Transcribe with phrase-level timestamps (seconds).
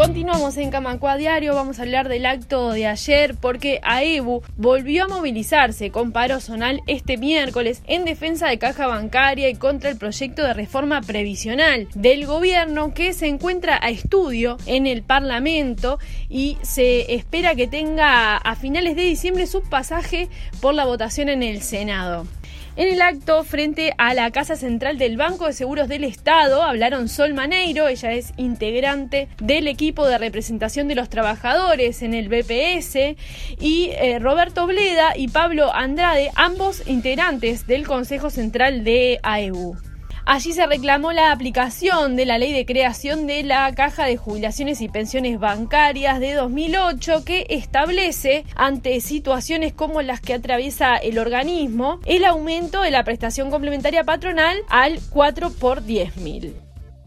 [0.00, 5.08] Continuamos en Camacua Diario, vamos a hablar del acto de ayer porque AEBU volvió a
[5.08, 10.42] movilizarse con paro zonal este miércoles en defensa de caja bancaria y contra el proyecto
[10.42, 15.98] de reforma previsional del gobierno que se encuentra a estudio en el Parlamento
[16.30, 20.30] y se espera que tenga a finales de diciembre su pasaje
[20.62, 22.26] por la votación en el Senado.
[22.76, 27.08] En el acto frente a la Casa Central del Banco de Seguros del Estado hablaron
[27.08, 33.16] Sol Maneiro, ella es integrante del equipo de representación de los trabajadores en el BPS,
[33.58, 39.89] y eh, Roberto Bleda y Pablo Andrade, ambos integrantes del Consejo Central de AEU.
[40.26, 44.80] Allí se reclamó la aplicación de la ley de creación de la Caja de Jubilaciones
[44.80, 52.00] y Pensiones Bancarias de 2008 que establece, ante situaciones como las que atraviesa el organismo,
[52.04, 56.54] el aumento de la prestación complementaria patronal al 4 por 10 mil.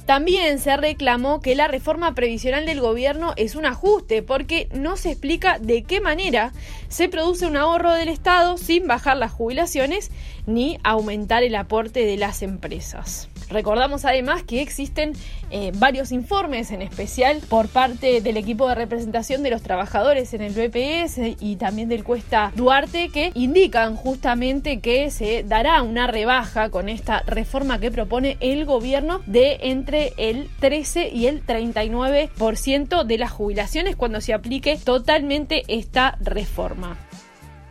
[0.06, 5.12] También se reclamó que la reforma previsional del gobierno es un ajuste porque no se
[5.12, 6.52] explica de qué manera
[6.94, 10.12] se produce un ahorro del Estado sin bajar las jubilaciones
[10.46, 13.30] ni aumentar el aporte de las empresas.
[13.50, 15.14] Recordamos además que existen
[15.52, 20.42] eh, varios informes, en especial por parte del equipo de representación de los trabajadores en
[20.42, 26.70] el BPS y también del Cuesta Duarte, que indican justamente que se dará una rebaja
[26.70, 33.18] con esta reforma que propone el gobierno de entre el 13 y el 39% de
[33.18, 36.83] las jubilaciones cuando se aplique totalmente esta reforma.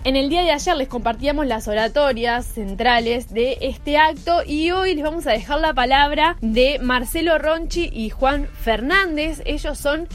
[0.05, 4.97] En el día de ayer les compartíamos las oratorias centrales de este acto y hoy
[4.97, 9.43] les vamos a dejar la palabra de Marcelo Ronchi y Juan Fernández.
[9.45, 10.09] Ellos son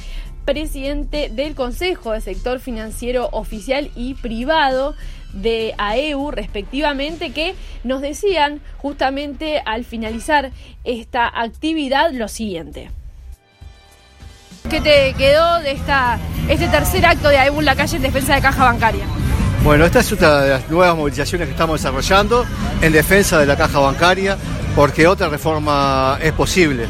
[0.43, 4.93] presidente del Consejo de Sector Financiero Oficial y Privado
[5.33, 10.51] de AEU respectivamente que nos decían justamente al finalizar
[10.83, 12.89] esta actividad lo siguiente.
[14.69, 18.35] ¿Qué te quedó de esta, este tercer acto de AEU en la calle en defensa
[18.35, 19.05] de caja bancaria?
[19.63, 22.45] Bueno, esta es una de las nuevas movilizaciones que estamos desarrollando
[22.81, 24.37] en defensa de la caja bancaria,
[24.75, 26.85] porque otra reforma es posible.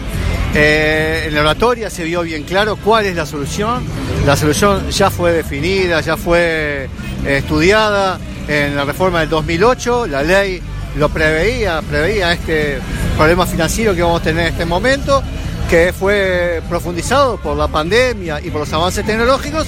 [0.53, 3.84] Eh, en la oratoria se vio bien claro cuál es la solución.
[4.25, 6.90] La solución ya fue definida, ya fue
[7.25, 10.07] eh, estudiada en la reforma del 2008.
[10.07, 10.62] La ley
[10.97, 12.79] lo preveía, preveía este
[13.16, 15.23] problema financiero que vamos a tener en este momento,
[15.69, 19.67] que fue profundizado por la pandemia y por los avances tecnológicos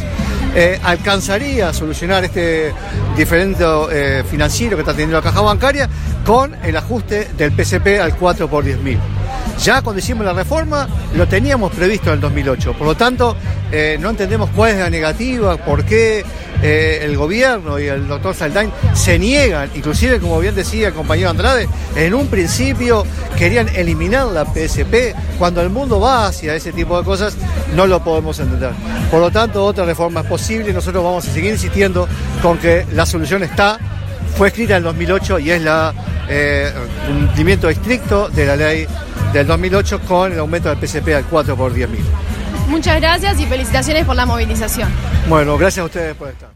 [0.56, 2.74] eh, alcanzaría a solucionar este
[3.18, 5.90] diferente eh, financiero que está teniendo la caja bancaria
[6.26, 8.98] con el ajuste del PCP al 4 por 10 mil.
[9.62, 13.36] Ya cuando hicimos la reforma lo teníamos previsto en el 2008, por lo tanto
[13.72, 16.24] eh, no entendemos cuál es la negativa, por qué
[16.62, 21.30] eh, el gobierno y el doctor Saldain se niegan, inclusive como bien decía el compañero
[21.30, 23.06] Andrade, en un principio
[23.38, 27.38] querían eliminar la PSP, cuando el mundo va hacia ese tipo de cosas
[27.76, 28.72] no lo podemos entender.
[29.10, 32.08] Por lo tanto, otra reforma es posible y nosotros vamos a seguir insistiendo
[32.42, 33.80] con que la solución está,
[34.38, 35.94] fue escrita en el 2008 y es la
[36.28, 36.72] eh,
[37.08, 38.86] cumplimiento estricto de la ley
[39.34, 42.06] del 2008 con el aumento del PSP al 4 por 10 mil.
[42.70, 44.90] Muchas gracias y felicitaciones por la movilización.
[45.28, 46.50] Bueno, gracias a ustedes por estar.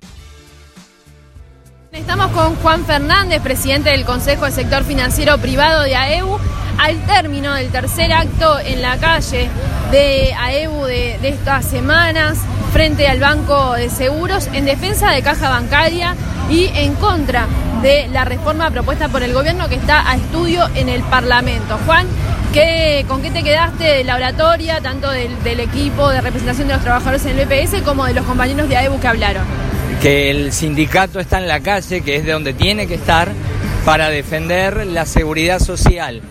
[1.92, 6.40] Estamos con Juan Fernández, presidente del Consejo del Sector Financiero Privado de AEU,
[6.80, 9.50] al término del tercer acto en la calle
[9.92, 12.38] de AEU de, de, estas semanas
[12.72, 16.16] frente al Banco de Seguros en defensa de caja bancaria
[16.50, 17.48] y en contra
[17.84, 21.78] de la reforma propuesta por el gobierno que está a estudio en el Parlamento.
[21.86, 22.08] Juan,
[22.54, 26.76] ¿Qué, ¿Con qué te quedaste de la oratoria, tanto del, del, equipo de representación de
[26.76, 29.44] los trabajadores en el BPS como de los compañeros de AEBU que hablaron?
[30.04, 33.32] Que el sindicato está en la calle, que es de donde tiene que estar,
[33.86, 36.22] para defender la seguridad social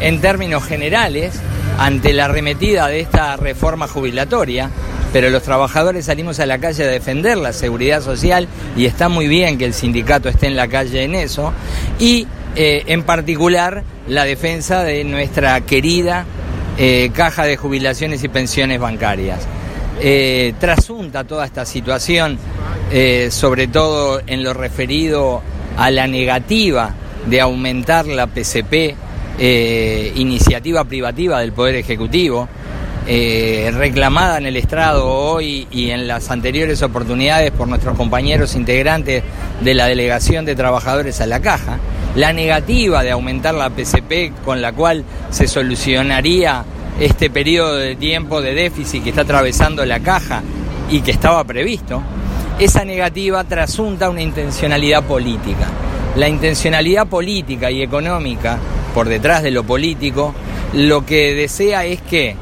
[0.00, 1.40] en términos generales
[1.78, 4.70] ante la arremetida de esta reforma jubilatoria,
[5.12, 9.28] pero los trabajadores salimos a la calle a defender la seguridad social y está muy
[9.28, 11.52] bien que el sindicato esté en la calle en eso,
[12.00, 12.26] y
[12.56, 16.24] eh, en particular la defensa de nuestra querida
[16.78, 19.46] eh, caja de jubilaciones y pensiones bancarias.
[20.00, 22.38] Eh, trasunta toda esta situación,
[23.30, 25.42] sobre todo en lo referido
[25.76, 26.94] a la negativa
[27.26, 28.96] de aumentar la PCP,
[30.16, 32.48] iniciativa privativa del Poder Ejecutivo,
[33.06, 39.22] reclamada en el estrado hoy y en las anteriores oportunidades por nuestros compañeros integrantes
[39.60, 41.78] de la Delegación de Trabajadores a la Caja,
[42.16, 46.64] la negativa de aumentar la PCP con la cual se solucionaría
[46.98, 50.42] este periodo de tiempo de déficit que está atravesando la caja
[50.90, 52.02] y que estaba previsto,
[52.58, 55.68] esa negativa trasunta una intencionalidad política.
[56.16, 58.58] La intencionalidad política y económica,
[58.92, 60.34] por detrás de lo político,
[60.74, 62.36] lo que desea es que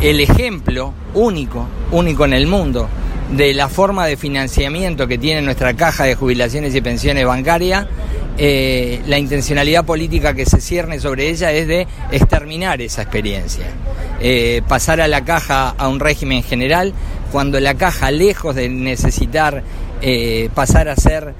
[0.00, 2.88] el ejemplo único, único en el mundo,
[3.32, 7.88] de la forma de financiamiento que tiene nuestra caja de jubilaciones y pensiones bancaria,
[8.36, 13.66] eh, la intencionalidad política que se cierne sobre ella es de exterminar esa experiencia.
[14.20, 16.92] Eh, pasar a la caja a un régimen general,
[17.30, 19.62] cuando la caja, lejos de necesitar
[20.02, 21.34] eh, pasar a ser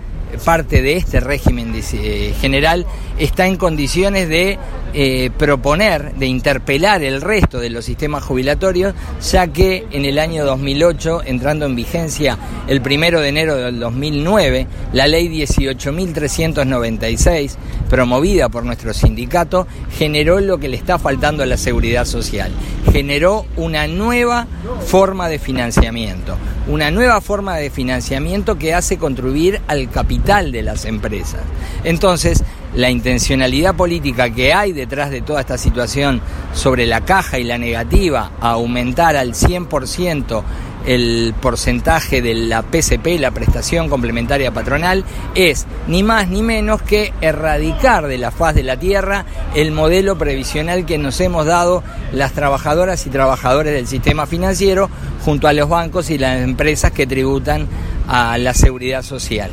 [0.45, 2.87] parte de este régimen eh, general
[3.19, 4.59] está en condiciones de
[4.97, 8.95] eh, proponer, de interpelar el resto de los sistemas jubilatorios,
[9.29, 12.39] ya que en el año 2008, entrando en vigencia
[12.69, 17.57] el primero de enero del 2009, la ley 18.396,
[17.91, 19.67] promovida por nuestro sindicato,
[19.97, 22.53] generó lo que le está faltando a la seguridad social.
[22.93, 24.47] Generó una nueva
[24.87, 26.37] forma de financiamiento,
[26.67, 31.43] una nueva forma de financiamiento que hace contribuir al capital de las empresas.
[31.85, 32.43] Entonces,
[32.75, 36.21] la intencionalidad política que hay detrás de toda esta situación
[36.55, 40.43] sobre la caja y la negativa a aumentar al 100%
[40.87, 45.05] el porcentaje de la PCP, la prestación complementaria patronal,
[45.35, 50.17] es ni más ni menos que erradicar de la faz de la tierra el modelo
[50.17, 51.83] previsional que nos hemos dado
[52.13, 54.91] las trabajadoras y trabajadores del sistema financiero
[55.25, 57.67] junto a los bancos y las empresas que tributan
[58.09, 59.51] a la seguridad social.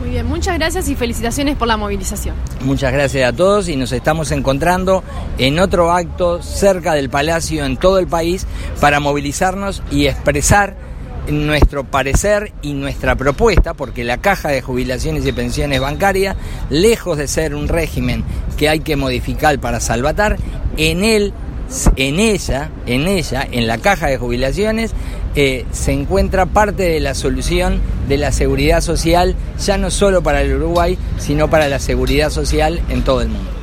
[0.00, 2.34] Muy bien, muchas gracias y felicitaciones por la movilización.
[2.64, 5.04] Muchas gracias a todos y nos estamos encontrando
[5.36, 8.46] en otro acto cerca del Palacio en todo el país
[8.80, 10.74] para movilizarnos y expresar
[11.30, 16.34] nuestro parecer y nuestra propuesta, porque la caja de jubilaciones y pensiones bancarias,
[16.70, 18.24] lejos de ser un régimen
[18.56, 20.38] que hay que modificar para salvatar,
[20.78, 21.34] en él
[21.96, 24.92] en ella, en ella, en la caja de jubilaciones,
[25.36, 30.42] eh, se encuentra parte de la solución de la seguridad social, ya no solo para
[30.42, 33.59] el Uruguay, sino para la seguridad social en todo el mundo.